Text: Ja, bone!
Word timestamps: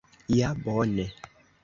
Ja, 0.35 0.53
bone! 0.63 1.05